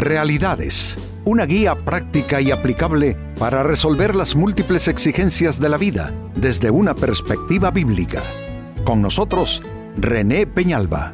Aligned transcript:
Realidades, 0.00 0.96
una 1.26 1.44
guía 1.44 1.74
práctica 1.74 2.40
y 2.40 2.50
aplicable 2.50 3.18
para 3.38 3.62
resolver 3.62 4.16
las 4.16 4.34
múltiples 4.34 4.88
exigencias 4.88 5.60
de 5.60 5.68
la 5.68 5.76
vida 5.76 6.14
desde 6.34 6.70
una 6.70 6.94
perspectiva 6.94 7.70
bíblica. 7.70 8.22
Con 8.82 9.02
nosotros, 9.02 9.60
René 9.98 10.46
Peñalba. 10.46 11.12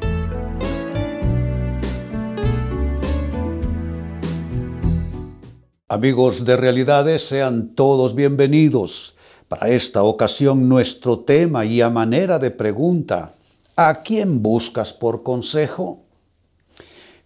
Amigos 5.89 6.45
de 6.45 6.57
Realidades, 6.57 7.27
sean 7.27 7.75
todos 7.75 8.15
bienvenidos. 8.15 9.17
Para 9.49 9.69
esta 9.71 10.05
ocasión 10.05 10.69
nuestro 10.69 11.19
tema 11.19 11.65
y 11.65 11.81
a 11.81 11.91
manera 11.91 12.39
de 12.39 12.53
pregunta, 12.53 13.35
¿a 13.75 14.03
quién 14.05 14.45
buscas 14.45 14.93
por 14.93 15.25
consejo? 15.25 16.05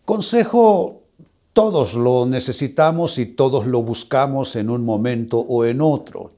Consejo 0.06 0.99
todos 1.60 1.92
lo 1.92 2.24
necesitamos 2.24 3.18
y 3.18 3.26
todos 3.26 3.66
lo 3.66 3.82
buscamos 3.82 4.56
en 4.56 4.70
un 4.70 4.82
momento 4.82 5.38
o 5.38 5.66
en 5.66 5.82
otro. 5.82 6.32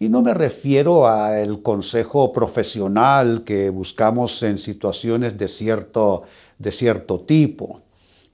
Y 0.00 0.08
no 0.08 0.20
me 0.20 0.34
refiero 0.34 1.06
al 1.06 1.62
consejo 1.62 2.32
profesional 2.32 3.44
que 3.44 3.70
buscamos 3.70 4.42
en 4.42 4.58
situaciones 4.58 5.38
de 5.38 5.46
cierto, 5.46 6.24
de 6.58 6.72
cierto 6.72 7.20
tipo, 7.20 7.82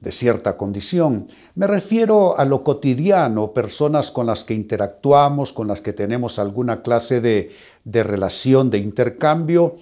de 0.00 0.10
cierta 0.12 0.56
condición. 0.56 1.28
Me 1.56 1.66
refiero 1.66 2.38
a 2.38 2.46
lo 2.46 2.64
cotidiano, 2.64 3.52
personas 3.52 4.10
con 4.10 4.24
las 4.24 4.42
que 4.42 4.54
interactuamos, 4.54 5.52
con 5.52 5.68
las 5.68 5.82
que 5.82 5.92
tenemos 5.92 6.38
alguna 6.38 6.80
clase 6.80 7.20
de, 7.20 7.50
de 7.84 8.02
relación, 8.02 8.70
de 8.70 8.78
intercambio, 8.78 9.76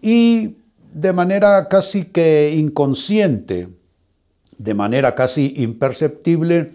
y 0.00 0.56
de 0.90 1.12
manera 1.12 1.68
casi 1.68 2.06
que 2.06 2.54
inconsciente 2.56 3.68
de 4.58 4.74
manera 4.74 5.14
casi 5.14 5.54
imperceptible, 5.56 6.72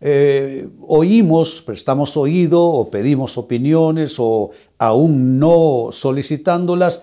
eh, 0.00 0.68
oímos, 0.86 1.62
prestamos 1.62 2.16
oído 2.16 2.64
o 2.64 2.90
pedimos 2.90 3.36
opiniones 3.36 4.16
o 4.18 4.50
aún 4.78 5.38
no 5.38 5.88
solicitándolas, 5.92 7.02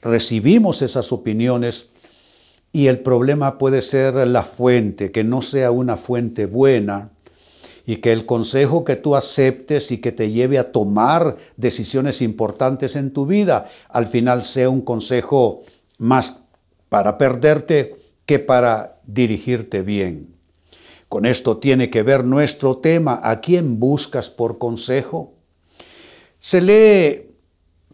recibimos 0.00 0.82
esas 0.82 1.12
opiniones 1.12 1.88
y 2.72 2.86
el 2.86 3.00
problema 3.00 3.58
puede 3.58 3.82
ser 3.82 4.14
la 4.28 4.42
fuente, 4.42 5.10
que 5.10 5.24
no 5.24 5.42
sea 5.42 5.70
una 5.70 5.96
fuente 5.96 6.46
buena 6.46 7.10
y 7.84 7.96
que 7.96 8.12
el 8.12 8.26
consejo 8.26 8.84
que 8.84 8.96
tú 8.96 9.16
aceptes 9.16 9.90
y 9.92 9.98
que 9.98 10.12
te 10.12 10.30
lleve 10.30 10.58
a 10.58 10.72
tomar 10.72 11.36
decisiones 11.56 12.20
importantes 12.20 12.96
en 12.96 13.12
tu 13.12 13.26
vida, 13.26 13.66
al 13.88 14.06
final 14.06 14.44
sea 14.44 14.68
un 14.68 14.82
consejo 14.82 15.62
más 15.98 16.42
para 16.88 17.16
perderte 17.16 17.96
que 18.26 18.38
para 18.38 19.00
dirigirte 19.06 19.82
bien. 19.82 20.34
Con 21.08 21.24
esto 21.24 21.58
tiene 21.58 21.88
que 21.88 22.02
ver 22.02 22.24
nuestro 22.24 22.78
tema, 22.78 23.20
¿a 23.22 23.40
quién 23.40 23.78
buscas 23.78 24.28
por 24.28 24.58
consejo? 24.58 25.34
Se 26.40 26.60
lee 26.60 27.30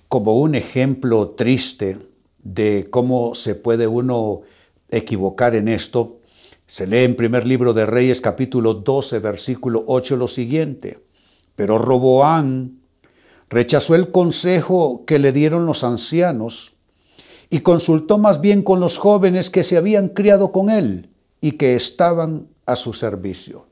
como 0.09 0.39
un 0.39 0.55
ejemplo 0.55 1.31
triste 1.31 1.99
de 2.43 2.89
cómo 2.91 3.35
se 3.35 3.55
puede 3.55 3.87
uno 3.87 4.41
equivocar 4.91 5.55
en 5.55 5.69
esto. 5.69 6.21
Se 6.67 6.87
lee 6.87 7.05
en 7.05 7.17
primer 7.17 7.47
libro 7.47 7.75
de 7.75 7.87
Reyes 7.87 8.21
capítulo 8.21 8.75
12 8.75 9.19
versículo 9.19 9.85
8 9.87 10.17
lo 10.17 10.29
siguiente. 10.29 10.99
Pero 11.55 11.79
Roboán 11.79 12.81
rechazó 13.51 13.95
el 13.95 14.11
consejo 14.11 15.05
que 15.07 15.19
le 15.19 15.33
dieron 15.33 15.67
los 15.67 15.85
ancianos 15.85 16.72
y 17.53 17.61
consultó 17.61 18.17
más 18.17 18.41
bien 18.41 18.63
con 18.63 18.81
los 18.81 18.97
jóvenes 18.97 19.51
que 19.51 19.63
se 19.63 19.77
habían 19.77 20.09
criado 20.09 20.53
con 20.53 20.71
él 20.71 21.11
y 21.39 21.53
que 21.53 21.75
estaban 21.75 22.49
a 22.65 22.77
su 22.77 22.95
servicio. 22.95 23.67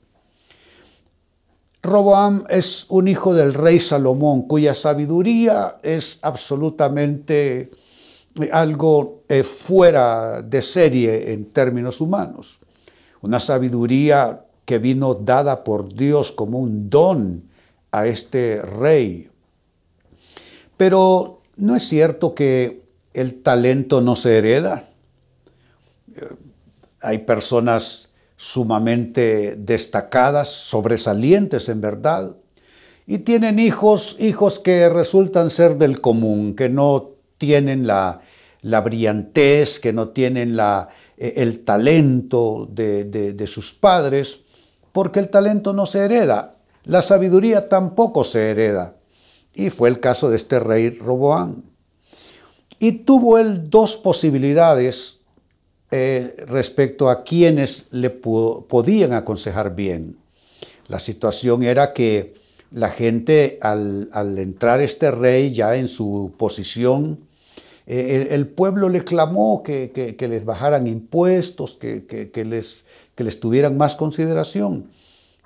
Roboam 1.82 2.44
es 2.50 2.84
un 2.90 3.08
hijo 3.08 3.32
del 3.32 3.54
rey 3.54 3.80
Salomón, 3.80 4.42
cuya 4.42 4.74
sabiduría 4.74 5.78
es 5.82 6.18
absolutamente 6.20 7.70
algo 8.52 9.22
eh, 9.30 9.42
fuera 9.42 10.42
de 10.42 10.60
serie 10.60 11.32
en 11.32 11.46
términos 11.46 12.02
humanos. 12.02 12.58
Una 13.22 13.40
sabiduría 13.40 14.44
que 14.66 14.78
vino 14.78 15.14
dada 15.14 15.64
por 15.64 15.90
Dios 15.94 16.32
como 16.32 16.58
un 16.58 16.90
don 16.90 17.44
a 17.92 18.06
este 18.06 18.60
rey. 18.60 19.30
Pero 20.76 21.40
no 21.56 21.76
es 21.76 21.88
cierto 21.88 22.34
que 22.34 22.89
el 23.14 23.42
talento 23.42 24.00
no 24.00 24.16
se 24.16 24.38
hereda. 24.38 24.88
Hay 27.00 27.18
personas 27.18 28.10
sumamente 28.36 29.54
destacadas, 29.56 30.48
sobresalientes 30.48 31.68
en 31.68 31.80
verdad, 31.80 32.36
y 33.06 33.18
tienen 33.18 33.58
hijos, 33.58 34.16
hijos 34.18 34.58
que 34.58 34.88
resultan 34.88 35.50
ser 35.50 35.76
del 35.76 36.00
común, 36.00 36.54
que 36.54 36.68
no 36.68 37.10
tienen 37.38 37.86
la, 37.86 38.20
brillantez, 38.62 39.80
que 39.80 39.92
no 39.92 40.10
tienen 40.10 40.56
la, 40.56 40.88
e, 41.16 41.34
el 41.36 41.64
talento 41.64 42.68
de, 42.70 43.04
de 43.04 43.46
sus 43.46 43.74
padres, 43.74 44.40
porque 44.92 45.18
el 45.18 45.28
talento 45.28 45.72
no 45.72 45.86
se 45.86 46.00
hereda, 46.00 46.56
la 46.84 47.02
sabiduría 47.02 47.68
tampoco 47.68 48.24
se 48.24 48.50
hereda. 48.50 48.96
Y 49.52 49.70
fue 49.70 49.88
el 49.88 50.00
caso 50.00 50.30
de 50.30 50.36
este 50.36 50.60
rey 50.60 50.90
Roboán. 50.90 51.69
Y 52.82 52.92
tuvo 52.92 53.38
él 53.38 53.68
dos 53.68 53.98
posibilidades 53.98 55.18
eh, 55.90 56.34
respecto 56.48 57.10
a 57.10 57.22
quienes 57.24 57.86
le 57.90 58.08
podían 58.08 59.12
aconsejar 59.12 59.76
bien. 59.76 60.16
La 60.88 60.98
situación 60.98 61.62
era 61.62 61.92
que 61.92 62.34
la 62.70 62.88
gente 62.88 63.58
al, 63.60 64.08
entrar 64.38 64.80
este 64.80 65.10
rey 65.10 65.52
ya 65.52 65.76
en 65.76 65.88
su 65.88 66.32
posición, 66.38 67.20
eh, 67.86 68.28
el, 68.30 68.46
pueblo 68.46 68.88
le 68.88 69.04
clamó 69.04 69.62
que, 69.62 70.16
les 70.18 70.44
bajaran 70.46 70.86
impuestos, 70.86 71.76
que, 71.76 72.30
les, 72.46 72.84
que 73.14 73.24
les 73.24 73.40
tuvieran 73.40 73.76
más 73.76 73.94
consideración. 73.94 74.86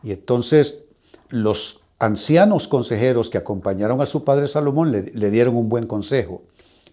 Y 0.05 0.13
entonces 0.13 0.77
los 1.31 1.81
ancianos 1.99 2.69
consejeros 2.69 3.29
que 3.29 3.39
acompañaron 3.39 4.01
a 4.01 4.07
su 4.07 4.23
padre 4.23 4.47
Salomón 4.47 4.93
le 4.93 5.31
dieron 5.31 5.57
un 5.57 5.69
buen 5.69 5.89
consejo. 5.89 6.43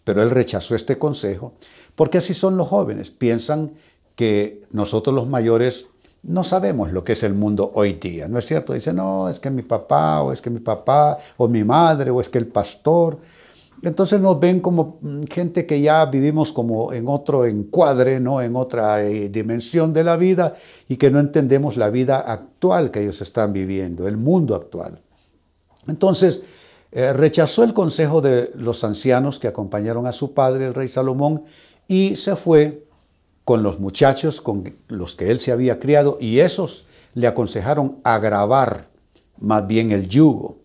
Pero 0.03 0.23
él 0.23 0.31
rechazó 0.31 0.75
este 0.75 0.97
consejo 0.97 1.53
porque 1.95 2.17
así 2.17 2.33
son 2.33 2.57
los 2.57 2.67
jóvenes. 2.67 3.11
Piensan 3.11 3.73
que 4.15 4.61
nosotros 4.71 5.15
los 5.15 5.27
mayores 5.27 5.87
no 6.23 6.43
sabemos 6.43 6.91
lo 6.91 7.03
que 7.03 7.13
es 7.13 7.23
el 7.23 7.33
mundo 7.33 7.71
hoy 7.73 7.93
día, 7.93 8.27
¿no 8.27 8.37
es 8.37 8.45
cierto? 8.45 8.73
Dicen, 8.73 8.97
no, 8.97 9.27
es 9.27 9.39
que 9.39 9.49
mi 9.49 9.63
papá, 9.63 10.21
o 10.21 10.31
es 10.31 10.41
que 10.41 10.49
mi 10.49 10.59
papá, 10.59 11.17
o 11.37 11.47
mi 11.47 11.63
madre, 11.63 12.11
o 12.11 12.21
es 12.21 12.29
que 12.29 12.37
el 12.37 12.47
pastor. 12.47 13.17
Entonces 13.81 14.21
nos 14.21 14.39
ven 14.39 14.59
como 14.59 14.99
mm, 15.01 15.23
gente 15.23 15.65
que 15.65 15.81
ya 15.81 16.05
vivimos 16.05 16.53
como 16.53 16.93
en 16.93 17.07
otro 17.07 17.45
encuadre, 17.45 18.19
¿no? 18.19 18.41
en 18.41 18.55
otra 18.55 19.03
eh, 19.03 19.29
dimensión 19.29 19.93
de 19.93 20.03
la 20.03 20.17
vida 20.17 20.55
y 20.87 20.97
que 20.97 21.09
no 21.09 21.19
entendemos 21.19 21.77
la 21.77 21.89
vida 21.89 22.19
actual 22.19 22.91
que 22.91 23.01
ellos 23.01 23.21
están 23.21 23.53
viviendo, 23.53 24.07
el 24.07 24.17
mundo 24.17 24.53
actual. 24.53 25.01
Entonces, 25.87 26.43
eh, 26.91 27.13
rechazó 27.13 27.63
el 27.63 27.73
consejo 27.73 28.21
de 28.21 28.51
los 28.55 28.83
ancianos 28.83 29.39
que 29.39 29.47
acompañaron 29.47 30.07
a 30.07 30.11
su 30.11 30.33
padre, 30.33 30.67
el 30.67 30.73
rey 30.73 30.87
Salomón, 30.87 31.45
y 31.87 32.15
se 32.15 32.35
fue 32.35 32.85
con 33.43 33.63
los 33.63 33.79
muchachos 33.79 34.41
con 34.41 34.75
los 34.87 35.15
que 35.15 35.31
él 35.31 35.39
se 35.39 35.51
había 35.51 35.79
criado, 35.79 36.17
y 36.19 36.39
esos 36.39 36.85
le 37.13 37.27
aconsejaron 37.27 37.99
agravar 38.03 38.89
más 39.39 39.67
bien 39.67 39.91
el 39.91 40.07
yugo. 40.07 40.59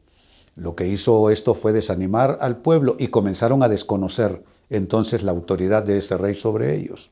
Lo 0.57 0.75
que 0.75 0.87
hizo 0.87 1.31
esto 1.31 1.55
fue 1.55 1.73
desanimar 1.73 2.39
al 2.41 2.57
pueblo 2.57 2.97
y 2.99 3.09
comenzaron 3.09 3.63
a 3.63 3.69
desconocer 3.69 4.43
entonces 4.71 5.23
la 5.23 5.33
autoridad 5.33 5.83
de 5.83 5.99
ese 5.99 6.17
rey 6.17 6.35
sobre 6.35 6.77
ellos. 6.77 7.11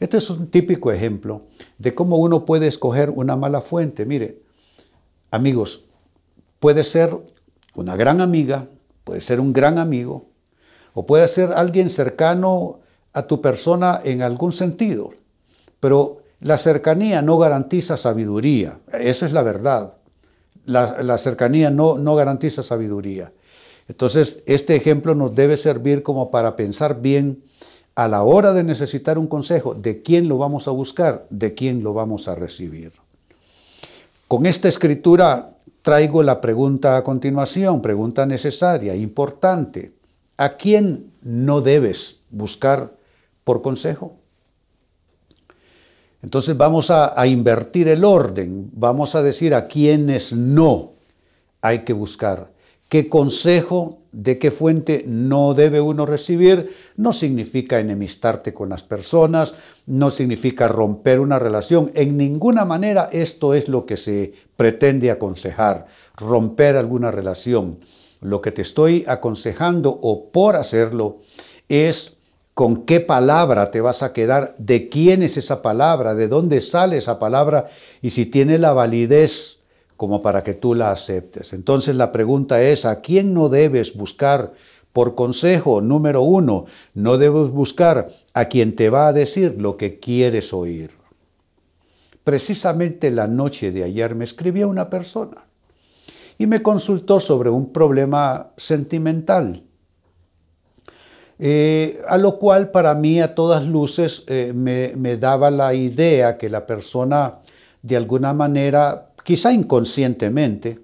Este 0.00 0.16
es 0.16 0.30
un 0.30 0.48
típico 0.48 0.90
ejemplo 0.90 1.42
de 1.78 1.94
cómo 1.94 2.16
uno 2.16 2.44
puede 2.44 2.66
escoger 2.66 3.10
una 3.10 3.36
mala 3.36 3.60
fuente. 3.60 4.04
Mire, 4.06 4.40
amigos, 5.30 5.84
puede 6.60 6.82
ser 6.82 7.16
una 7.74 7.96
gran 7.96 8.20
amiga, 8.20 8.66
puede 9.04 9.20
ser 9.20 9.40
un 9.40 9.52
gran 9.52 9.78
amigo, 9.78 10.26
o 10.94 11.06
puede 11.06 11.26
ser 11.28 11.52
alguien 11.52 11.90
cercano 11.90 12.80
a 13.12 13.22
tu 13.26 13.40
persona 13.40 14.00
en 14.04 14.22
algún 14.22 14.52
sentido, 14.52 15.12
pero 15.80 16.22
la 16.40 16.58
cercanía 16.58 17.22
no 17.22 17.38
garantiza 17.38 17.96
sabiduría, 17.96 18.78
eso 18.92 19.26
es 19.26 19.32
la 19.32 19.42
verdad. 19.42 19.94
La, 20.64 21.18
cercanía 21.18 21.70
no, 21.70 21.98
no 21.98 22.14
garantiza 22.14 22.62
sabiduría. 22.62 23.32
Entonces, 23.88 24.40
este 24.46 24.76
ejemplo 24.76 25.16
nos 25.16 25.34
debe 25.34 25.56
servir 25.56 26.04
como 26.04 26.30
para 26.30 26.54
pensar 26.54 27.00
bien 27.00 27.42
a 27.94 28.08
la 28.08 28.22
hora 28.22 28.52
de 28.52 28.64
necesitar 28.64 29.18
un 29.18 29.26
consejo, 29.26 29.74
de 29.74 30.02
quién 30.02 30.28
lo 30.28 30.38
vamos 30.38 30.68
a 30.68 30.70
buscar, 30.70 31.26
de 31.30 31.54
quién 31.54 31.82
lo 31.82 31.92
vamos 31.92 32.28
a 32.28 32.34
recibir. 32.34 32.92
Con 34.28 34.46
esta 34.46 34.68
escritura 34.68 35.51
traigo 35.82 36.22
la 36.22 36.40
pregunta 36.40 36.96
a 36.96 37.04
continuación, 37.04 37.82
pregunta 37.82 38.24
necesaria, 38.24 38.94
importante. 38.94 39.92
¿A 40.36 40.56
quién 40.56 41.12
no 41.20 41.60
debes 41.60 42.20
buscar 42.30 42.92
por 43.44 43.62
consejo? 43.62 44.16
Entonces 46.22 46.56
vamos 46.56 46.90
a, 46.90 47.26
invertir 47.26 47.88
el 47.88 48.04
orden, 48.04 48.70
vamos 48.72 49.16
a 49.16 49.22
decir 49.22 49.54
a 49.54 49.66
quienes 49.66 50.32
no 50.32 50.92
hay 51.60 51.80
que 51.80 51.92
buscar. 51.92 52.52
¿Qué 52.88 53.08
consejo 53.08 54.01
de 54.12 54.38
qué 54.38 54.50
fuente 54.50 55.04
no 55.06 55.54
debe 55.54 55.80
uno 55.80 56.06
recibir? 56.06 56.74
No 56.96 57.12
significa 57.12 57.80
enemistarte 57.80 58.54
con 58.54 58.68
las 58.68 58.82
personas, 58.82 59.54
no 59.86 60.10
significa 60.10 60.68
romper 60.68 61.18
una 61.18 61.38
relación. 61.38 61.90
En 61.94 62.16
ninguna 62.16 62.64
manera 62.64 63.08
esto 63.10 63.54
es 63.54 63.68
lo 63.68 63.86
que 63.86 63.96
se 63.96 64.34
pretende 64.56 65.10
aconsejar, 65.10 65.86
romper 66.16 66.76
alguna 66.76 67.10
relación. 67.10 67.78
Lo 68.20 68.40
que 68.40 68.52
te 68.52 68.62
estoy 68.62 69.04
aconsejando 69.08 69.98
o 70.02 70.30
por 70.30 70.56
hacerlo 70.56 71.18
es 71.68 72.16
con 72.54 72.84
qué 72.84 73.00
palabra 73.00 73.70
te 73.70 73.80
vas 73.80 74.02
a 74.02 74.12
quedar, 74.12 74.54
de 74.58 74.88
quién 74.88 75.22
es 75.22 75.36
esa 75.36 75.62
palabra, 75.62 76.14
de 76.14 76.28
dónde 76.28 76.60
sale 76.60 76.98
esa 76.98 77.18
palabra 77.18 77.66
y 78.02 78.10
si 78.10 78.26
tiene 78.26 78.58
la 78.58 78.74
validez 78.74 79.61
como 80.02 80.20
para 80.20 80.42
que 80.42 80.54
tú 80.54 80.74
la 80.74 80.90
aceptes. 80.90 81.52
Entonces 81.52 81.94
la 81.94 82.10
pregunta 82.10 82.60
es, 82.60 82.84
¿a 82.86 83.00
quién 83.00 83.32
no 83.32 83.48
debes 83.48 83.96
buscar 83.96 84.52
por 84.92 85.14
consejo? 85.14 85.80
Número 85.80 86.22
uno, 86.22 86.64
no 86.92 87.18
debes 87.18 87.52
buscar 87.52 88.10
a 88.34 88.46
quien 88.46 88.74
te 88.74 88.90
va 88.90 89.06
a 89.06 89.12
decir 89.12 89.54
lo 89.60 89.76
que 89.76 90.00
quieres 90.00 90.52
oír. 90.52 90.90
Precisamente 92.24 93.12
la 93.12 93.28
noche 93.28 93.70
de 93.70 93.84
ayer 93.84 94.16
me 94.16 94.24
escribió 94.24 94.68
una 94.68 94.90
persona 94.90 95.44
y 96.36 96.48
me 96.48 96.64
consultó 96.64 97.20
sobre 97.20 97.50
un 97.50 97.72
problema 97.72 98.50
sentimental. 98.56 99.62
Eh, 101.38 102.02
a 102.08 102.18
lo 102.18 102.40
cual 102.40 102.72
para 102.72 102.96
mí 102.96 103.20
a 103.20 103.36
todas 103.36 103.64
luces 103.64 104.24
eh, 104.26 104.52
me, 104.52 104.94
me 104.96 105.16
daba 105.16 105.52
la 105.52 105.74
idea 105.74 106.38
que 106.38 106.50
la 106.50 106.66
persona 106.66 107.38
de 107.82 107.96
alguna 107.96 108.32
manera, 108.32 109.11
quizá 109.24 109.52
inconscientemente, 109.52 110.80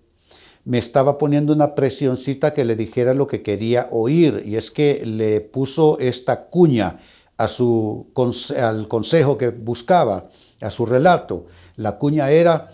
me 0.65 0.77
estaba 0.77 1.17
poniendo 1.17 1.55
una 1.55 1.75
presioncita 1.75 2.53
que 2.53 2.65
le 2.65 2.77
dijera 2.77 3.15
lo 3.15 3.27
que 3.27 3.43
quería 3.43 3.89
oír 3.91 4.43
y 4.45 4.57
es 4.57 4.71
que 4.71 5.05
le 5.07 5.41
puso 5.41 5.99
esta 5.99 6.45
cuña 6.49 6.99
a 7.39 7.49
su, 7.49 8.09
al 8.55 8.87
consejo 8.87 9.39
que 9.39 9.49
buscaba, 9.49 10.29
a 10.61 10.71
su 10.71 10.85
relato. 10.85 11.47
La 11.77 11.97
cuña 11.97 12.31
era, 12.31 12.69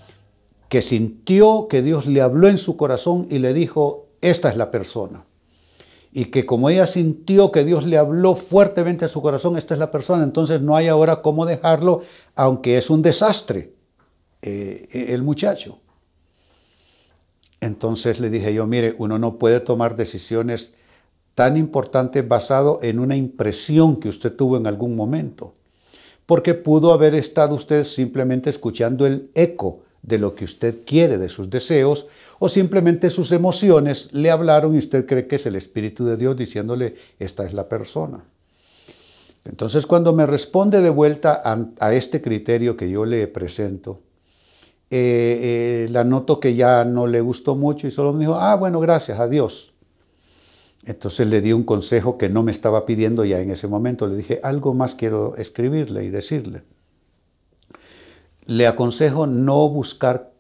que 0.68 0.82
sintió 0.82 1.68
que 1.68 1.82
Dios 1.82 2.06
le 2.06 2.20
habló 2.20 2.48
en 2.48 2.58
su 2.58 2.76
corazón 2.76 3.28
y 3.30 3.38
le 3.38 3.54
dijo, 3.54 4.08
esta 4.22 4.48
es 4.48 4.56
la 4.56 4.72
persona. 4.72 5.26
Y 6.12 6.26
que 6.26 6.46
como 6.46 6.70
ella 6.70 6.86
sintió 6.86 7.52
que 7.52 7.62
Dios 7.62 7.86
le 7.86 7.98
habló 7.98 8.34
fuertemente 8.34 9.04
a 9.04 9.08
su 9.08 9.22
corazón, 9.22 9.56
esta 9.56 9.74
es 9.74 9.78
la 9.78 9.92
persona, 9.92 10.24
entonces 10.24 10.60
no 10.60 10.74
hay 10.74 10.88
ahora 10.88 11.22
cómo 11.22 11.46
dejarlo, 11.46 12.00
aunque 12.34 12.76
es 12.76 12.90
un 12.90 13.02
desastre 13.02 13.73
eh, 14.46 15.06
el 15.14 15.22
muchacho. 15.22 15.80
Entonces 17.60 18.20
le 18.20 18.28
dije 18.28 18.52
yo, 18.52 18.66
mire, 18.66 18.94
uno 18.98 19.18
no 19.18 19.38
puede 19.38 19.60
tomar 19.60 19.96
decisiones 19.96 20.74
tan 21.34 21.56
importantes 21.56 22.26
basado 22.26 22.78
en 22.82 22.98
una 22.98 23.16
impresión 23.16 23.96
que 23.96 24.08
usted 24.08 24.34
tuvo 24.34 24.56
en 24.56 24.66
algún 24.66 24.96
momento, 24.96 25.54
porque 26.26 26.54
pudo 26.54 26.92
haber 26.92 27.14
estado 27.14 27.54
usted 27.54 27.84
simplemente 27.84 28.50
escuchando 28.50 29.06
el 29.06 29.30
eco 29.34 29.80
de 30.02 30.18
lo 30.18 30.34
que 30.34 30.44
usted 30.44 30.84
quiere, 30.84 31.16
de 31.16 31.30
sus 31.30 31.48
deseos, 31.48 32.06
o 32.38 32.48
simplemente 32.48 33.08
sus 33.08 33.32
emociones 33.32 34.10
le 34.12 34.30
hablaron 34.30 34.74
y 34.74 34.78
usted 34.78 35.06
cree 35.06 35.26
que 35.26 35.36
es 35.36 35.46
el 35.46 35.56
Espíritu 35.56 36.04
de 36.04 36.18
Dios 36.18 36.36
diciéndole, 36.36 36.94
esta 37.18 37.46
es 37.46 37.54
la 37.54 37.68
persona. 37.68 38.24
Entonces 39.44 39.86
cuando 39.86 40.12
me 40.12 40.26
responde 40.26 40.80
de 40.80 40.90
vuelta 40.90 41.42
a, 41.78 41.94
este 41.94 42.20
criterio 42.20 42.76
que 42.76 42.90
yo 42.90 43.04
le 43.04 43.26
presento, 43.28 44.00
eh, 44.90 45.86
eh, 45.86 45.88
la 45.90 46.04
noto 46.04 46.40
que 46.40 46.54
ya 46.54 46.84
no 46.84 47.06
le 47.06 47.20
gustó 47.20 47.54
mucho 47.54 47.86
y 47.86 47.90
solo 47.90 48.12
me 48.12 48.20
dijo, 48.20 48.34
ah, 48.34 48.54
bueno, 48.56 48.80
gracias, 48.80 49.18
adiós. 49.18 49.74
Entonces 50.84 51.26
le 51.26 51.40
di 51.40 51.52
un 51.52 51.64
consejo 51.64 52.18
que 52.18 52.28
no 52.28 52.42
me 52.42 52.50
estaba 52.50 52.84
pidiendo 52.84 53.24
ya 53.24 53.40
en 53.40 53.50
ese 53.50 53.68
momento. 53.68 54.06
Le 54.06 54.16
dije, 54.16 54.40
algo 54.42 54.74
más 54.74 54.94
quiero 54.94 55.34
escribirle 55.36 56.04
y 56.04 56.10
decirle 56.10 56.62
le 58.46 58.66
aconsejo 58.66 59.26
no 59.26 59.68
buscar 59.68 60.32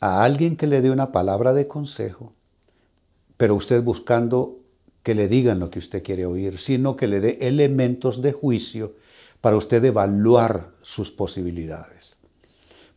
a 0.00 0.24
alguien 0.24 0.56
que 0.56 0.66
le 0.66 0.80
dé 0.80 0.90
una 0.90 1.12
palabra 1.12 1.52
de 1.52 1.66
consejo, 1.66 2.32
pero 3.36 3.54
usted 3.54 3.82
buscando 3.82 4.58
que 5.02 5.14
le 5.14 5.28
digan 5.28 5.58
lo 5.58 5.70
que 5.70 5.78
usted 5.78 6.02
quiere 6.02 6.26
oír, 6.26 6.58
sino 6.58 6.96
que 6.96 7.06
le 7.06 7.20
dé 7.20 7.38
elementos 7.40 8.20
de 8.22 8.32
juicio 8.32 8.94
para 9.40 9.56
usted 9.56 9.84
evaluar 9.84 10.72
sus 10.82 11.10
posibilidades. 11.10 12.16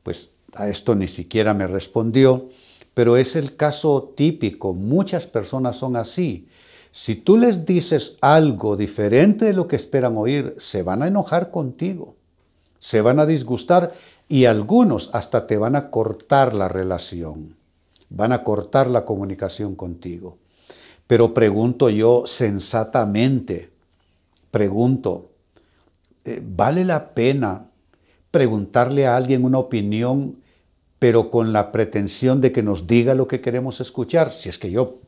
Pues 0.03 0.33
a 0.55 0.69
esto 0.69 0.95
ni 0.95 1.07
siquiera 1.07 1.53
me 1.53 1.67
respondió, 1.67 2.49
pero 2.93 3.17
es 3.17 3.35
el 3.35 3.55
caso 3.55 4.13
típico. 4.15 4.73
Muchas 4.73 5.27
personas 5.27 5.77
son 5.77 5.95
así. 5.95 6.47
Si 6.91 7.15
tú 7.15 7.37
les 7.37 7.65
dices 7.65 8.17
algo 8.19 8.75
diferente 8.75 9.45
de 9.45 9.53
lo 9.53 9.67
que 9.67 9.77
esperan 9.77 10.17
oír, 10.17 10.55
se 10.57 10.83
van 10.83 11.03
a 11.03 11.07
enojar 11.07 11.49
contigo, 11.49 12.15
se 12.79 12.99
van 12.99 13.19
a 13.19 13.25
disgustar 13.25 13.93
y 14.27 14.45
algunos 14.45 15.09
hasta 15.13 15.47
te 15.47 15.57
van 15.57 15.75
a 15.75 15.89
cortar 15.89 16.53
la 16.53 16.67
relación, 16.67 17.55
van 18.09 18.33
a 18.33 18.43
cortar 18.43 18.89
la 18.89 19.05
comunicación 19.05 19.75
contigo. 19.75 20.37
Pero 21.07 21.33
pregunto 21.33 21.89
yo 21.89 22.23
sensatamente, 22.25 23.71
pregunto, 24.51 25.31
eh, 26.25 26.41
¿vale 26.43 26.83
la 26.83 27.13
pena 27.13 27.71
preguntarle 28.31 29.07
a 29.07 29.15
alguien 29.15 29.43
una 29.43 29.59
opinión, 29.59 30.40
pero 31.01 31.31
con 31.31 31.51
la 31.51 31.71
pretensión 31.71 32.41
de 32.41 32.51
que 32.51 32.61
nos 32.61 32.85
diga 32.85 33.15
lo 33.15 33.27
que 33.27 33.41
queremos 33.41 33.81
escuchar? 33.81 34.31
Si 34.31 34.49
es 34.49 34.59
que 34.59 34.69
yo, 34.69 34.99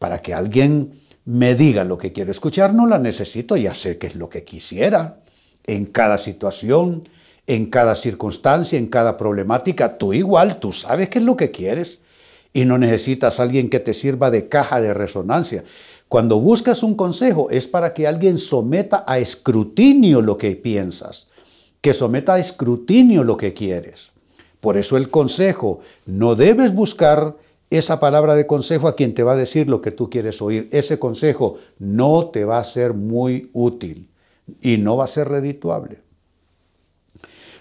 para 0.00 0.20
que 0.20 0.34
alguien 0.34 0.94
me 1.24 1.54
diga 1.54 1.84
lo 1.84 1.96
que 1.96 2.12
quiero 2.12 2.32
escuchar, 2.32 2.74
no 2.74 2.88
la 2.88 2.98
necesito, 2.98 3.56
ya 3.56 3.72
sé 3.72 3.98
qué 3.98 4.08
es 4.08 4.16
lo 4.16 4.28
que 4.28 4.42
quisiera 4.42 5.20
en 5.64 5.86
cada 5.86 6.18
situación, 6.18 7.08
en 7.46 7.66
cada 7.66 7.94
circunstancia, 7.94 8.80
en 8.80 8.88
cada 8.88 9.16
problemática. 9.16 9.96
Tú 9.96 10.12
igual, 10.12 10.58
tú 10.58 10.72
sabes 10.72 11.08
qué 11.08 11.20
es 11.20 11.24
lo 11.24 11.36
que 11.36 11.52
quieres 11.52 12.00
y 12.52 12.64
no 12.64 12.76
necesitas 12.76 13.38
a 13.38 13.44
alguien 13.44 13.70
que 13.70 13.78
te 13.78 13.94
sirva 13.94 14.32
de 14.32 14.48
caja 14.48 14.80
de 14.80 14.92
resonancia. 14.92 15.62
Cuando 16.08 16.40
buscas 16.40 16.82
un 16.82 16.96
consejo 16.96 17.48
es 17.48 17.68
para 17.68 17.94
que 17.94 18.08
alguien 18.08 18.38
someta 18.38 19.04
a 19.06 19.20
escrutinio 19.20 20.20
lo 20.20 20.36
que 20.36 20.56
piensas, 20.56 21.28
que 21.80 21.94
someta 21.94 22.34
a 22.34 22.38
escrutinio 22.40 23.22
lo 23.22 23.36
que 23.36 23.54
quieres. 23.54 24.10
Por 24.60 24.76
eso 24.76 24.96
el 24.96 25.10
consejo, 25.10 25.80
no 26.06 26.34
debes 26.34 26.74
buscar 26.74 27.36
esa 27.70 28.00
palabra 28.00 28.34
de 28.34 28.46
consejo 28.46 28.88
a 28.88 28.96
quien 28.96 29.14
te 29.14 29.22
va 29.22 29.32
a 29.32 29.36
decir 29.36 29.68
lo 29.68 29.82
que 29.82 29.90
tú 29.90 30.08
quieres 30.10 30.40
oír. 30.40 30.68
Ese 30.72 30.98
consejo 30.98 31.58
no 31.78 32.28
te 32.28 32.44
va 32.44 32.58
a 32.58 32.64
ser 32.64 32.94
muy 32.94 33.50
útil 33.52 34.08
y 34.60 34.78
no 34.78 34.96
va 34.96 35.04
a 35.04 35.08
ser 35.08 35.28
redituable. 35.28 36.00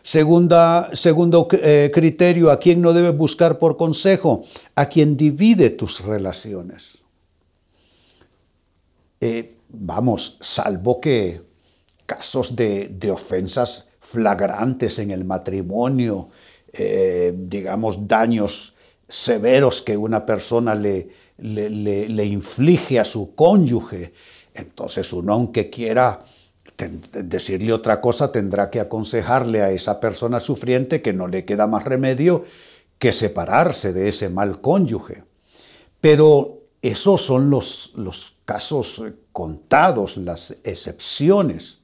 Segundo 0.01 1.47
eh, 1.51 1.91
criterio, 1.93 2.49
¿a 2.49 2.59
quién 2.59 2.81
no 2.81 2.93
debes 2.93 3.17
buscar 3.17 3.59
por 3.59 3.75
consejo? 3.75 4.43
A 4.73 4.87
quien 4.87 5.17
divide 5.17 5.69
tus 5.69 5.99
relaciones. 5.99 6.99
Eh, 9.19 9.57
vamos, 9.67 10.37
salvo 10.39 11.01
que 11.01 11.41
casos 12.05 12.55
de, 12.55 13.11
ofensas 13.11 13.89
flagrantes 13.99 14.99
en 14.99 15.11
el 15.11 15.25
matrimonio, 15.25 16.29
eh, 16.73 17.33
digamos, 17.35 18.07
daños 18.07 18.73
severos 19.07 19.81
que 19.81 19.95
una 19.95 20.25
persona 20.25 20.75
le, 20.75 21.09
le, 21.37 22.25
inflige 22.25 22.99
a 22.99 23.05
su 23.05 23.35
cónyuge, 23.35 24.13
entonces 24.53 25.13
uno 25.13 25.33
aunque 25.33 25.69
quiera 25.69 26.19
decirle 26.77 27.73
otra 27.73 28.01
cosa 28.01 28.31
tendrá 28.31 28.69
que 28.69 28.79
aconsejarle 28.79 29.63
a 29.63 29.71
esa 29.71 29.99
persona 29.99 30.39
sufriente 30.39 31.01
que 31.01 31.13
no 31.13 31.27
le 31.27 31.45
queda 31.45 31.65
más 31.65 31.83
remedio 31.85 32.43
que 32.99 33.11
separarse 33.11 33.93
de 33.93 34.09
ese 34.09 34.29
mal 34.29 34.61
cónyuge. 34.61 35.23
Pero 36.01 36.61
esos 36.81 37.21
son 37.21 37.49
los, 37.49 37.93
los 37.95 38.35
casos 38.45 39.03
contados, 39.31 40.17
las 40.17 40.55
excepciones. 40.63 41.79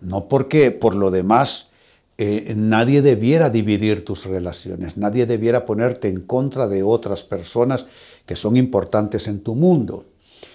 No 0.00 0.28
porque 0.28 0.70
por 0.70 0.94
lo 0.94 1.10
demás 1.10 1.68
eh, 2.16 2.54
nadie 2.56 3.02
debiera 3.02 3.50
dividir 3.50 4.04
tus 4.04 4.24
relaciones, 4.26 4.96
nadie 4.96 5.26
debiera 5.26 5.64
ponerte 5.64 6.08
en 6.08 6.20
contra 6.20 6.68
de 6.68 6.84
otras 6.84 7.24
personas 7.24 7.86
que 8.24 8.36
son 8.36 8.56
importantes 8.56 9.26
en 9.26 9.40
tu 9.40 9.54
mundo. 9.54 10.04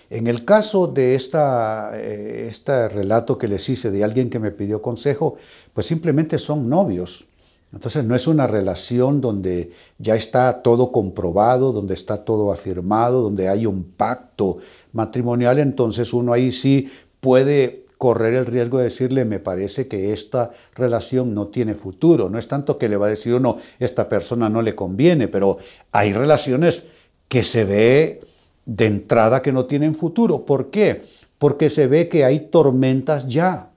En 0.10 0.28
el 0.28 0.46
caso 0.46 0.88
de 0.88 1.16
esta, 1.16 1.92
eh, 1.94 2.48
este 2.50 2.88
relato 2.88 3.38
que 3.38 3.48
les 3.48 3.68
hice 3.68 3.92
de 3.92 4.04
alguien 4.04 4.30
que 4.30 4.40
me 4.40 4.52
pidió 4.52 4.82
consejo, 4.82 5.36
pues 5.74 5.86
simplemente 5.86 6.40
son 6.40 6.70
novios. 6.70 7.26
Entonces 7.72 8.04
no 8.06 8.16
es 8.16 8.26
una 8.26 8.48
relación 8.48 9.22
donde 9.22 9.72
ya 10.00 10.16
está 10.16 10.64
todo 10.64 10.92
comprobado, 10.92 11.72
donde 11.72 11.94
está 11.94 12.24
todo 12.24 12.52
afirmado, 12.52 13.22
donde 13.22 13.48
hay 13.48 13.68
un 13.68 13.84
pacto 13.84 14.58
matrimonial, 14.94 15.60
entonces 15.60 16.14
uno 16.14 16.34
ahí 16.34 16.52
sí 16.52 16.90
puede 17.20 17.86
correr 18.00 18.34
el 18.34 18.46
riesgo 18.46 18.78
de 18.78 18.86
decirle, 18.86 19.26
me 19.26 19.40
parece 19.40 19.90
que 19.90 20.14
esta 20.14 20.52
relación 20.74 21.34
no 21.36 21.48
tiene 21.48 21.76
futuro. 21.76 22.30
No 22.30 22.40
es 22.40 22.48
tanto 22.48 22.78
que 22.78 22.88
le 22.88 22.96
va 22.96 23.08
a 23.08 23.10
decir 23.10 23.34
uno, 23.34 23.58
esta 23.78 24.08
persona 24.08 24.48
no 24.48 24.62
le 24.62 24.74
conviene, 24.74 25.28
pero 25.28 25.58
hay 25.92 26.14
relaciones 26.14 26.86
que 27.28 27.44
se 27.44 27.66
ve 27.66 28.22
de 28.66 28.86
entrada 28.86 29.42
que 29.42 29.52
no 29.52 29.66
tienen 29.66 29.96
futuro. 29.96 30.46
¿Por 30.46 30.70
qué? 30.70 31.02
Porque 31.38 31.70
se 31.70 31.88
ve 31.88 32.08
que 32.08 32.24
hay 32.24 32.40
tormentas 32.40 33.28
ya. 33.28 33.72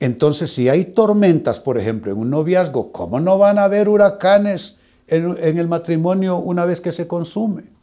Entonces, 0.00 0.50
si 0.50 0.70
hay 0.70 0.86
tormentas, 0.86 1.60
por 1.60 1.76
ejemplo, 1.76 2.12
en 2.12 2.18
un 2.18 2.30
noviazgo, 2.30 2.92
¿cómo 2.92 3.20
no 3.20 3.36
van 3.36 3.58
a 3.58 3.64
haber 3.64 3.90
huracanes 3.90 4.78
en, 5.06 5.36
en 5.38 5.58
el 5.58 5.68
matrimonio 5.68 6.38
una 6.38 6.64
vez 6.64 6.80
que 6.80 6.92
se 6.92 7.06
consume? 7.06 7.75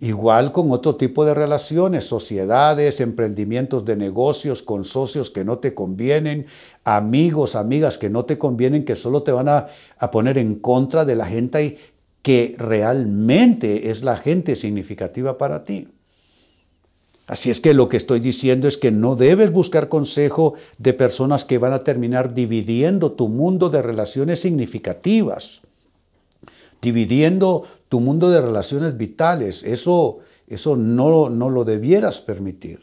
Igual 0.00 0.50
con 0.50 0.72
otro 0.72 0.96
tipo 0.96 1.24
de 1.24 1.34
relaciones, 1.34 2.04
sociedades, 2.04 3.00
emprendimientos 3.00 3.84
de 3.84 3.96
negocios 3.96 4.62
con 4.62 4.84
socios 4.84 5.30
que 5.30 5.44
no 5.44 5.58
te 5.58 5.72
convienen, 5.72 6.46
amigos, 6.82 7.54
amigas 7.54 7.96
que 7.96 8.10
no 8.10 8.24
te 8.24 8.36
convienen, 8.36 8.84
que 8.84 8.96
solo 8.96 9.22
te 9.22 9.30
van 9.30 9.48
a, 9.48 9.68
poner 10.10 10.36
en 10.36 10.56
contra 10.56 11.04
de 11.04 11.14
la 11.14 11.26
gente 11.26 11.78
que 12.22 12.54
realmente 12.58 13.90
es 13.90 14.02
la 14.02 14.16
gente 14.16 14.56
significativa 14.56 15.38
para 15.38 15.64
ti. 15.64 15.88
Así 17.26 17.50
es 17.50 17.60
que 17.60 17.72
lo 17.72 17.88
que 17.88 17.96
estoy 17.96 18.20
diciendo 18.20 18.66
es 18.68 18.76
que 18.76 18.90
no 18.90 19.14
debes 19.16 19.52
buscar 19.52 19.88
consejo 19.88 20.54
de 20.76 20.92
personas 20.92 21.44
que 21.44 21.58
van 21.58 21.72
a 21.72 21.84
terminar 21.84 22.34
dividiendo 22.34 23.12
tu 23.12 23.28
mundo 23.28 23.70
de 23.70 23.80
relaciones 23.80 24.40
significativas 24.40 25.62
dividiendo 26.84 27.64
tu 27.88 27.98
mundo 27.98 28.30
de 28.30 28.40
relaciones 28.40 28.96
vitales. 28.96 29.64
Eso, 29.64 30.18
eso 30.46 30.76
no, 30.76 31.30
no 31.30 31.50
lo 31.50 31.64
debieras 31.64 32.20
permitir. 32.20 32.80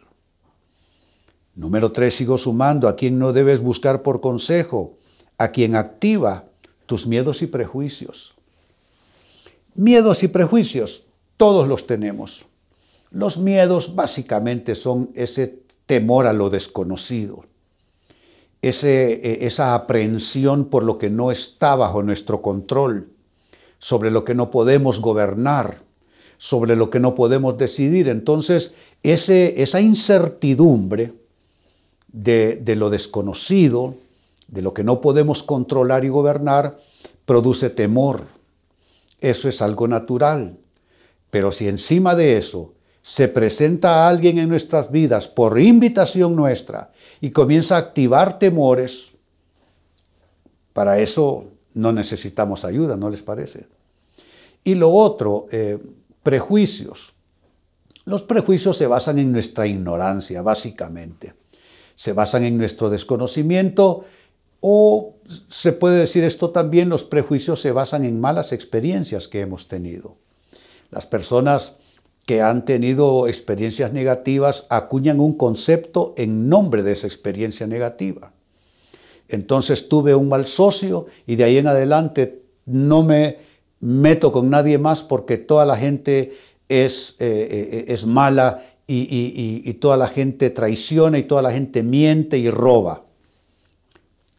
Número 1.55 1.91
tres, 1.91 2.15
sigo 2.15 2.38
sumando, 2.38 2.88
a 2.88 2.96
quien 2.96 3.20
no 3.20 3.31
debes 3.31 3.62
buscar 3.62 4.01
por 4.01 4.20
consejo, 4.20 4.98
a 5.38 5.51
quien 5.51 5.75
activa 5.75 6.46
tus 6.86 7.05
miedos 7.05 7.41
y 7.41 7.48
prejuicios. 7.48 8.34
Miedos 9.75 10.24
y 10.24 10.27
prejuicios, 10.27 11.05
todos 11.38 11.67
los 11.67 11.88
tenemos. 11.88 12.46
Los 13.12 13.38
miedos 13.38 13.96
básicamente 13.96 14.75
son 14.75 15.12
ese 15.13 15.62
temor 15.86 16.25
a 16.25 16.34
lo 16.34 16.50
desconocido, 16.50 17.46
ese, 18.62 19.13
e, 19.13 19.46
esa 19.46 19.75
aprehensión 19.75 20.65
por 20.65 20.84
lo 20.84 20.98
que 20.98 21.10
no 21.10 21.31
está 21.31 21.75
bajo 21.75 22.03
nuestro 22.03 22.41
control, 22.41 23.11
sobre 23.82 24.12
lo 24.12 24.24
que 24.24 24.36
no 24.36 24.52
podemos 24.52 25.02
gobernar, 25.02 25.82
sobre 26.38 26.76
lo 26.76 26.92
que 26.92 27.00
no 27.00 27.16
podemos 27.16 27.58
decidir. 27.58 28.10
Entonces, 28.10 28.76
esa 29.02 29.82
incertidumbre 29.82 31.14
de, 32.08 32.58
de 32.58 32.76
lo 32.76 32.92
desconocido, 32.92 33.96
de 34.48 34.62
lo 34.62 34.76
que 34.76 34.84
no 34.84 35.02
podemos 35.02 35.42
controlar 35.42 36.06
y 36.06 36.10
gobernar, 36.10 36.78
produce 37.26 37.72
temor. 37.72 38.28
Eso 39.20 39.50
es 39.50 39.64
algo 39.64 39.88
natural. 39.88 40.58
Pero 41.32 41.52
si 41.52 41.68
encima 41.68 42.14
de 42.14 42.38
eso 42.38 42.74
se 43.02 43.28
presenta 43.30 44.06
a 44.06 44.10
alguien 44.10 44.38
en 44.38 44.50
nuestras 44.50 44.92
vidas 44.92 45.28
por 45.28 45.60
invitación 45.60 46.36
nuestra 46.36 46.92
y 47.20 47.32
comienza 47.32 47.78
a 47.78 47.80
activar 47.80 48.38
temores, 48.38 49.10
para 50.72 51.00
eso 51.00 51.46
no 51.74 51.92
necesitamos 51.92 52.66
ayuda, 52.66 52.98
¿no 52.98 53.10
les 53.10 53.22
parece? 53.22 53.68
Y 54.63 54.75
lo 54.75 54.92
otro, 54.92 55.48
eh, 55.51 55.80
prejuicios. 56.24 57.13
Los 58.06 58.24
prejuicios 58.24 58.78
se 58.78 58.88
basan 58.88 59.20
en 59.20 59.32
nuestra 59.32 59.68
ignorancia, 59.68 60.42
básicamente. 60.42 61.34
Se 61.96 62.13
basan 62.13 62.44
en 62.44 62.58
nuestro 62.58 62.90
desconocimiento 62.90 64.06
o 64.60 65.16
se 65.50 65.74
puede 65.74 66.00
decir 66.00 66.24
esto 66.24 66.51
también, 66.51 66.88
los 66.88 67.04
prejuicios 67.04 67.60
se 67.60 67.72
basan 67.72 68.06
en 68.06 68.20
malas 68.20 68.51
experiencias 68.54 69.28
que 69.28 69.42
hemos 69.42 69.68
tenido. 69.68 70.18
Las 70.92 71.08
personas 71.08 71.78
que 72.25 72.42
han 72.42 72.66
tenido 72.66 73.28
experiencias 73.28 73.92
negativas 73.92 74.68
acuñan 74.70 75.20
un 75.20 75.36
concepto 75.36 76.13
en 76.18 76.48
nombre 76.48 76.84
de 76.84 76.92
esa 76.92 77.08
experiencia 77.08 77.66
negativa. 77.66 78.34
Entonces 79.32 79.90
tuve 79.90 80.14
un 80.14 80.30
mal 80.30 80.46
socio 80.46 81.08
y 81.26 81.36
de 81.36 81.44
ahí 81.44 81.58
en 81.58 81.68
adelante 81.68 82.44
no 82.66 83.04
me 83.04 83.38
meto 83.80 84.32
con 84.32 84.50
nadie 84.50 84.78
más 84.78 85.02
porque 85.04 85.38
toda 85.38 85.66
la 85.66 85.76
gente 85.76 86.34
es, 86.70 87.16
eh, 87.20 87.86
eh, 87.88 88.06
mala 88.06 88.64
y, 88.88 89.62
y 89.64 89.74
toda 89.76 89.96
la 89.96 90.08
gente 90.08 90.50
traiciona 90.50 91.18
y 91.18 91.24
toda 91.24 91.42
la 91.42 91.52
gente 91.52 91.82
miente 91.82 92.38
y 92.38 92.50
roba. 92.50 93.04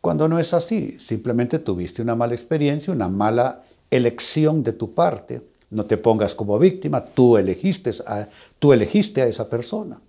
Cuando 0.02 0.28
no 0.28 0.40
es 0.40 0.52
así, 0.52 0.96
simplemente 0.98 1.60
tuviste 1.60 2.02
una 2.02 2.16
mala 2.16 2.34
experiencia, 2.34 2.92
una 2.92 3.08
mala 3.08 3.62
elección 3.88 4.64
de 4.64 4.72
tu 4.72 4.92
parte. 4.92 5.42
No 5.70 5.86
te 5.86 5.96
pongas 5.96 6.34
como 6.34 6.58
víctima, 6.58 7.04
tú 7.04 7.36
elegiste 7.36 7.92
a, 8.06 8.28
tú 8.58 8.72
elegiste 8.72 9.22
a 9.22 9.26
esa 9.26 9.48
persona. 9.48 10.00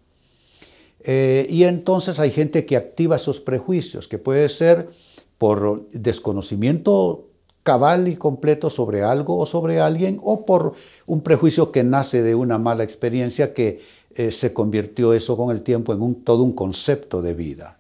Eh, 1.04 1.48
y 1.50 1.64
entonces 1.64 2.20
hay 2.20 2.32
gente 2.32 2.66
que 2.66 2.78
activa 2.78 3.18
esos 3.18 3.40
prejuicios, 3.40 4.08
que 4.08 4.18
puede 4.18 4.48
ser 4.50 4.90
por 5.38 5.90
desconocimiento 5.92 7.28
cabal 7.64 8.08
y 8.08 8.16
completo 8.16 8.70
sobre 8.70 9.04
algo 9.04 9.38
o 9.38 9.46
sobre 9.46 9.80
alguien, 9.80 10.20
o 10.24 10.46
por 10.46 10.74
un 11.06 11.22
prejuicio 11.22 11.72
que 11.72 11.84
nace 11.84 12.22
de 12.22 12.36
una 12.36 12.58
mala 12.58 12.84
experiencia 12.84 13.54
que 13.54 13.82
eh, 14.16 14.32
se 14.32 14.54
convirtió 14.54 15.14
eso 15.14 15.36
con 15.38 15.56
el 15.56 15.64
tiempo 15.64 15.94
en 15.94 16.24
todo 16.24 16.44
un 16.44 16.54
concepto 16.54 17.22
de 17.22 17.34
vida. 17.34 17.80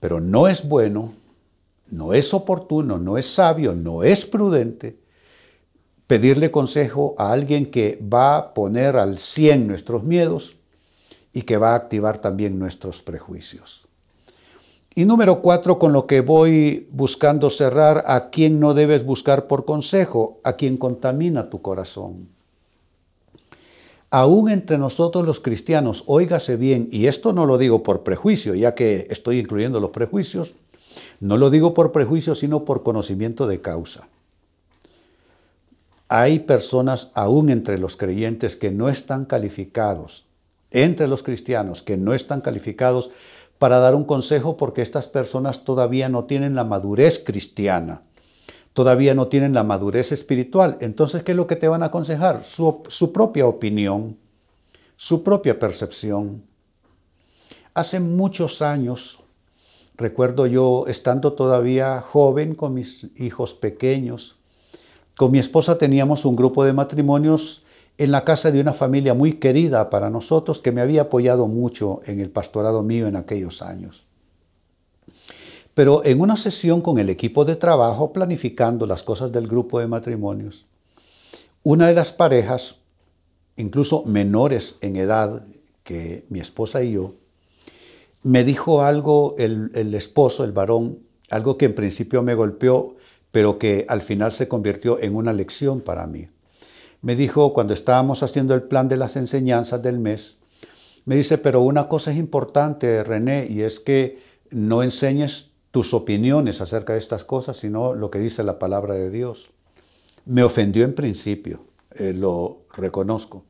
Pero 0.00 0.20
no 0.20 0.48
es 0.48 0.66
bueno, 0.66 1.12
no 1.88 2.14
es 2.14 2.34
oportuno, 2.34 2.98
no 2.98 3.16
es 3.16 3.26
sabio, 3.26 3.74
no 3.74 4.02
es 4.02 4.24
prudente 4.24 4.96
pedirle 6.06 6.50
consejo 6.50 7.14
a 7.18 7.32
alguien 7.32 7.70
que 7.70 7.98
va 8.02 8.36
a 8.36 8.54
poner 8.54 8.96
al 8.96 9.18
100 9.18 9.66
nuestros 9.66 10.04
miedos 10.04 10.55
y 11.36 11.42
que 11.42 11.58
va 11.58 11.72
a 11.72 11.74
activar 11.74 12.16
también 12.16 12.58
nuestros 12.58 13.02
prejuicios. 13.02 13.86
Y 14.94 15.04
número 15.04 15.42
cuatro, 15.42 15.78
con 15.78 15.92
lo 15.92 16.06
que 16.06 16.22
voy 16.22 16.88
buscando 16.92 17.50
cerrar, 17.50 18.04
a 18.06 18.30
quien 18.30 18.58
no 18.58 18.72
debes 18.72 19.04
buscar 19.04 19.46
por 19.46 19.66
consejo, 19.66 20.40
a 20.44 20.54
quien 20.54 20.78
contamina 20.78 21.50
tu 21.50 21.60
corazón. 21.60 22.30
Aún 24.08 24.48
entre 24.48 24.78
nosotros 24.78 25.26
los 25.26 25.40
cristianos, 25.40 26.04
óigase 26.06 26.56
bien, 26.56 26.88
y 26.90 27.06
esto 27.06 27.34
no 27.34 27.44
lo 27.44 27.58
digo 27.58 27.82
por 27.82 28.02
prejuicio, 28.02 28.54
ya 28.54 28.74
que 28.74 29.06
estoy 29.10 29.38
incluyendo 29.38 29.78
los 29.78 29.90
prejuicios, 29.90 30.54
no 31.20 31.36
lo 31.36 31.50
digo 31.50 31.74
por 31.74 31.92
prejuicio, 31.92 32.34
sino 32.34 32.64
por 32.64 32.82
conocimiento 32.82 33.46
de 33.46 33.60
causa. 33.60 34.08
Hay 36.08 36.38
personas 36.38 37.10
aún 37.12 37.50
entre 37.50 37.76
los 37.76 37.98
creyentes 37.98 38.56
que 38.56 38.70
no 38.70 38.88
están 38.88 39.26
calificados 39.26 40.25
entre 40.76 41.08
los 41.08 41.22
cristianos 41.22 41.82
que 41.82 41.96
no 41.96 42.12
están 42.12 42.42
calificados 42.42 43.10
para 43.58 43.78
dar 43.78 43.94
un 43.94 44.04
consejo 44.04 44.58
porque 44.58 44.82
estas 44.82 45.08
personas 45.08 45.64
todavía 45.64 46.10
no 46.10 46.24
tienen 46.24 46.54
la 46.54 46.64
madurez 46.64 47.18
cristiana, 47.24 48.02
todavía 48.74 49.14
no 49.14 49.28
tienen 49.28 49.54
la 49.54 49.64
madurez 49.64 50.12
espiritual. 50.12 50.76
Entonces, 50.80 51.22
¿qué 51.22 51.32
es 51.32 51.36
lo 51.36 51.46
que 51.46 51.56
te 51.56 51.68
van 51.68 51.82
a 51.82 51.86
aconsejar? 51.86 52.44
Su, 52.44 52.82
su 52.88 53.10
propia 53.10 53.46
opinión, 53.46 54.18
su 54.96 55.22
propia 55.22 55.58
percepción. 55.58 56.44
Hace 57.72 57.98
muchos 57.98 58.60
años, 58.60 59.18
recuerdo 59.96 60.46
yo 60.46 60.84
estando 60.88 61.32
todavía 61.32 62.02
joven 62.02 62.54
con 62.54 62.74
mis 62.74 63.08
hijos 63.16 63.54
pequeños, 63.54 64.36
con 65.16 65.30
mi 65.30 65.38
esposa 65.38 65.78
teníamos 65.78 66.26
un 66.26 66.36
grupo 66.36 66.66
de 66.66 66.74
matrimonios 66.74 67.62
en 67.98 68.10
la 68.10 68.24
casa 68.24 68.50
de 68.50 68.60
una 68.60 68.72
familia 68.72 69.14
muy 69.14 69.34
querida 69.34 69.88
para 69.88 70.10
nosotros 70.10 70.60
que 70.60 70.72
me 70.72 70.80
había 70.80 71.02
apoyado 71.02 71.48
mucho 71.48 72.00
en 72.04 72.20
el 72.20 72.30
pastorado 72.30 72.82
mío 72.82 73.06
en 73.06 73.16
aquellos 73.16 73.62
años. 73.62 74.06
Pero 75.74 76.04
en 76.04 76.20
una 76.20 76.36
sesión 76.36 76.80
con 76.80 76.98
el 76.98 77.08
equipo 77.08 77.44
de 77.44 77.56
trabajo 77.56 78.12
planificando 78.12 78.86
las 78.86 79.02
cosas 79.02 79.32
del 79.32 79.46
grupo 79.46 79.80
de 79.80 79.86
matrimonios, 79.86 80.66
una 81.62 81.86
de 81.86 81.94
las 81.94 82.12
parejas, 82.12 82.76
incluso 83.56 84.04
menores 84.04 84.76
en 84.80 84.96
edad 84.96 85.44
que 85.82 86.24
mi 86.28 86.40
esposa 86.40 86.82
y 86.82 86.92
yo, 86.92 87.14
me 88.22 88.44
dijo 88.44 88.82
algo 88.82 89.34
el, 89.38 89.94
esposo, 89.94 90.44
el 90.44 90.52
varón, 90.52 90.98
algo 91.30 91.56
que 91.56 91.66
en 91.66 91.74
principio 91.74 92.22
me 92.22 92.34
golpeó, 92.34 92.96
pero 93.30 93.58
que 93.58 93.86
al 93.88 94.02
final 94.02 94.32
se 94.32 94.48
convirtió 94.48 95.00
en 95.00 95.14
una 95.14 95.32
lección 95.32 95.80
para 95.80 96.06
mí 96.06 96.28
me 97.02 97.16
dijo 97.16 97.52
cuando 97.52 97.74
estábamos 97.74 98.22
haciendo 98.22 98.54
el 98.54 98.62
plan 98.62 98.88
de 98.88 98.96
las 98.96 99.16
enseñanzas 99.16 99.82
del 99.82 99.98
mes, 99.98 100.38
me 101.04 101.14
dice, 101.14 101.38
pero 101.38 101.60
una 101.60 101.88
cosa 101.88 102.10
es 102.10 102.16
importante, 102.16 103.04
René, 103.04 103.46
y 103.48 103.62
es 103.62 103.78
que 103.78 104.18
no 104.50 104.82
enseñes 104.82 105.50
tus 105.70 105.94
opiniones 105.94 106.60
acerca 106.60 106.94
de 106.94 106.98
estas 106.98 107.24
cosas, 107.24 107.58
sino 107.58 107.94
lo 107.94 108.10
que 108.10 108.18
dice 108.18 108.42
la 108.42 108.58
palabra 108.58 108.94
de 108.94 109.10
Dios. 109.10 109.50
Me 110.24 110.42
ofendió 110.42 110.84
en 110.84 110.94
principio, 110.94 111.64
eh, 111.94 112.12
lo 112.12 112.62
reconozco, 112.74 113.44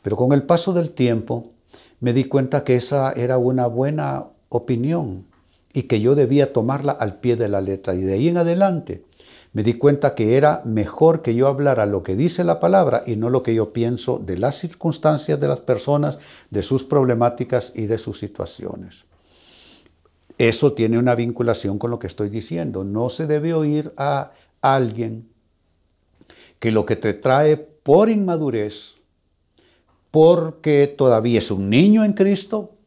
pero 0.00 0.16
con 0.16 0.32
el 0.32 0.44
paso 0.44 0.72
del 0.72 0.92
tiempo 0.92 1.52
me 2.00 2.12
di 2.12 2.24
cuenta 2.24 2.64
que 2.64 2.76
esa 2.76 3.12
era 3.12 3.36
una 3.36 3.66
buena 3.66 4.28
opinión 4.48 5.26
y 5.74 5.82
que 5.82 6.00
yo 6.00 6.14
debía 6.14 6.52
tomarla 6.52 6.92
al 6.92 7.20
pie 7.20 7.36
de 7.36 7.48
la 7.48 7.60
letra. 7.60 7.94
Y 7.94 8.00
de 8.00 8.14
ahí 8.14 8.28
en 8.28 8.38
adelante 8.38 9.04
me 9.52 9.62
di 9.62 9.74
cuenta 9.74 10.14
que 10.14 10.36
era 10.36 10.62
mejor 10.64 11.22
que 11.22 11.34
yo 11.34 11.48
hablara 11.48 11.86
lo 11.86 12.02
que 12.02 12.16
dice 12.16 12.44
la 12.44 12.60
palabra 12.60 13.02
y 13.06 13.16
no 13.16 13.30
lo 13.30 13.42
que 13.42 13.54
yo 13.54 13.72
pienso 13.72 14.18
de 14.18 14.38
las 14.38 14.56
circunstancias 14.58 15.40
de 15.40 15.48
las 15.48 15.60
personas, 15.60 16.18
de 16.50 16.62
sus 16.62 16.84
problemáticas 16.84 17.72
y 17.74 17.86
de 17.86 17.98
sus 17.98 18.18
situaciones. 18.18 19.04
Eso 20.36 20.72
tiene 20.72 20.98
una 20.98 21.14
vinculación 21.14 21.78
con 21.78 21.90
lo 21.90 21.98
que 21.98 22.06
estoy 22.06 22.28
diciendo. 22.28 22.84
No 22.84 23.08
se 23.10 23.26
debe 23.26 23.54
oír 23.54 23.92
a 23.96 24.30
alguien 24.60 25.28
que 26.60 26.70
lo 26.70 26.86
que 26.86 26.96
te 26.96 27.14
trae 27.14 27.56
por 27.56 28.08
inmadurez, 28.08 28.94
porque 30.10 30.92
todavía 30.96 31.38
es 31.38 31.50
un 31.50 31.68
niño 31.70 32.04
en 32.04 32.12
Cristo, 32.12 32.77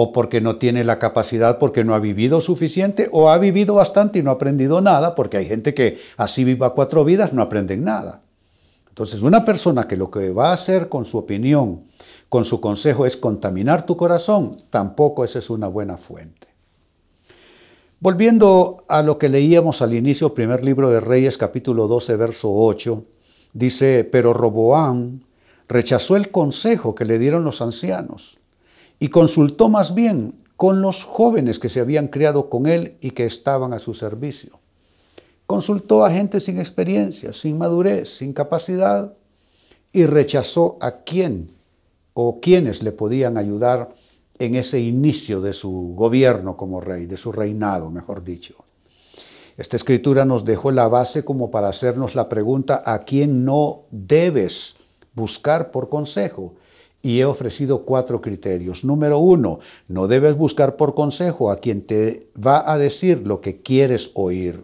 o 0.00 0.12
porque 0.12 0.40
no 0.40 0.58
tiene 0.58 0.84
la 0.84 1.00
capacidad, 1.00 1.58
porque 1.58 1.82
no 1.82 1.92
ha 1.92 1.98
vivido 1.98 2.40
suficiente, 2.40 3.08
o 3.10 3.30
ha 3.30 3.38
vivido 3.38 3.74
bastante 3.74 4.20
y 4.20 4.22
no 4.22 4.30
ha 4.30 4.34
aprendido 4.34 4.80
nada, 4.80 5.16
porque 5.16 5.38
hay 5.38 5.46
gente 5.46 5.74
que 5.74 5.98
así 6.16 6.44
viva 6.44 6.72
cuatro 6.72 7.04
vidas, 7.04 7.32
no 7.32 7.42
aprenden 7.42 7.82
nada. 7.82 8.22
Entonces, 8.88 9.22
una 9.22 9.44
persona 9.44 9.88
que 9.88 9.96
lo 9.96 10.08
que 10.08 10.30
va 10.30 10.50
a 10.50 10.52
hacer 10.52 10.88
con 10.88 11.04
su 11.04 11.18
opinión, 11.18 11.82
con 12.28 12.44
su 12.44 12.60
consejo, 12.60 13.06
es 13.06 13.16
contaminar 13.16 13.86
tu 13.86 13.96
corazón, 13.96 14.58
tampoco 14.70 15.24
esa 15.24 15.40
es 15.40 15.50
una 15.50 15.66
buena 15.66 15.96
fuente. 15.96 16.46
Volviendo 17.98 18.84
a 18.86 19.02
lo 19.02 19.18
que 19.18 19.28
leíamos 19.28 19.82
al 19.82 19.94
inicio, 19.94 20.32
primer 20.32 20.64
libro 20.64 20.90
de 20.90 21.00
Reyes, 21.00 21.36
capítulo 21.36 21.88
12, 21.88 22.14
verso 22.14 22.52
8, 22.54 23.04
dice, 23.52 24.04
pero 24.04 24.32
Roboán 24.32 25.24
rechazó 25.66 26.14
el 26.14 26.30
consejo 26.30 26.94
que 26.94 27.04
le 27.04 27.18
dieron 27.18 27.42
los 27.42 27.60
ancianos 27.60 28.38
y 28.98 29.08
consultó 29.08 29.68
más 29.68 29.94
bien 29.94 30.34
con 30.56 30.82
los 30.82 31.04
jóvenes 31.04 31.58
que 31.58 31.68
se 31.68 31.80
habían 31.80 32.08
criado 32.08 32.50
con 32.50 32.66
él 32.66 32.96
y 33.00 33.12
que 33.12 33.26
estaban 33.26 33.72
a 33.72 33.78
su 33.78 33.94
servicio. 33.94 34.58
Consultó 35.46 36.04
a 36.04 36.10
gente 36.10 36.40
sin 36.40 36.58
experiencia, 36.58 37.32
sin 37.32 37.56
madurez, 37.56 38.18
sin 38.18 38.32
capacidad 38.32 39.14
y 39.92 40.04
rechazó 40.04 40.76
a 40.80 41.02
quién 41.02 41.52
o 42.12 42.40
quienes 42.40 42.82
le 42.82 42.92
podían 42.92 43.36
ayudar 43.36 43.94
en 44.38 44.54
ese 44.56 44.80
inicio 44.80 45.40
de 45.40 45.52
su 45.52 45.94
gobierno 45.96 46.56
como 46.56 46.80
rey, 46.80 47.06
de 47.06 47.16
su 47.16 47.32
reinado, 47.32 47.90
mejor 47.90 48.24
dicho. 48.24 48.56
Esta 49.56 49.76
escritura 49.76 50.24
nos 50.24 50.44
dejó 50.44 50.70
la 50.70 50.86
base 50.86 51.24
como 51.24 51.50
para 51.50 51.68
hacernos 51.68 52.14
la 52.14 52.28
pregunta 52.28 52.82
a 52.84 53.04
quién 53.04 53.44
no 53.44 53.82
debes 53.90 54.76
buscar 55.14 55.72
por 55.72 55.88
consejo. 55.88 56.54
Y 57.00 57.20
he 57.20 57.24
ofrecido 57.24 57.84
cuatro 57.84 58.20
criterios. 58.20 58.84
Número 58.84 59.18
uno, 59.18 59.60
no 59.86 60.08
debes 60.08 60.36
buscar 60.36 60.76
por 60.76 60.94
consejo 60.94 61.50
a 61.50 61.56
quien 61.56 61.82
te 61.82 62.28
va 62.34 62.70
a 62.70 62.76
decir 62.78 63.26
lo 63.26 63.40
que 63.40 63.62
quieres 63.62 64.10
oír. 64.14 64.62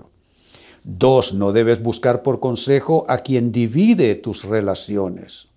Dos, 0.82 1.32
no 1.32 1.52
debes 1.52 1.82
buscar 1.82 2.22
por 2.22 2.40
consejo 2.40 3.06
a 3.08 3.18
quien 3.18 3.52
divide 3.52 4.16
tus 4.16 4.44
relaciones. 4.44 5.48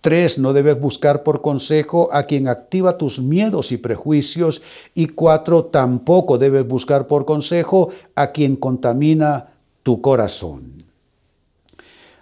Tres, 0.00 0.38
no 0.38 0.52
debes 0.52 0.78
buscar 0.78 1.22
por 1.22 1.40
consejo 1.40 2.10
a 2.12 2.24
quien 2.24 2.46
activa 2.46 2.98
tus 2.98 3.18
miedos 3.20 3.72
y 3.72 3.78
prejuicios. 3.78 4.60
Y 4.94 5.06
cuatro, 5.06 5.64
tampoco 5.64 6.36
debes 6.36 6.68
buscar 6.68 7.06
por 7.06 7.24
consejo 7.24 7.88
a 8.14 8.30
quien 8.30 8.56
contamina 8.56 9.54
tu 9.82 10.02
corazón. 10.02 10.83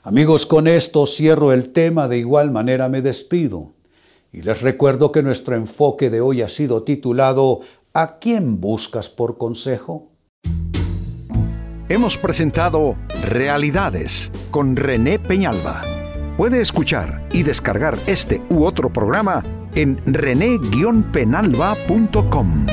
Amigos, 0.04 0.46
con 0.46 0.66
esto 0.66 1.06
cierro 1.06 1.52
el 1.52 1.70
tema, 1.70 2.08
de 2.08 2.18
igual 2.18 2.50
manera 2.50 2.88
me 2.88 3.02
despido. 3.02 3.74
Y 4.32 4.42
les 4.42 4.60
recuerdo 4.60 5.12
que 5.12 5.22
nuestro 5.22 5.54
enfoque 5.54 6.10
de 6.10 6.20
hoy 6.20 6.42
ha 6.42 6.48
sido 6.48 6.82
titulado 6.82 7.60
¿A 7.94 8.18
quién 8.18 8.60
buscas 8.60 9.08
por 9.08 9.38
consejo? 9.38 10.10
Hemos 11.88 12.18
presentado 12.18 12.96
Realidades 13.28 14.32
con 14.50 14.74
René 14.74 15.20
Peñalba. 15.20 15.82
Puede 16.36 16.60
escuchar 16.60 17.28
y 17.32 17.44
descargar 17.44 17.96
este 18.06 18.42
u 18.50 18.64
otro 18.64 18.92
programa 18.92 19.44
en 19.76 20.00
rene-penalba.com. 20.06 22.66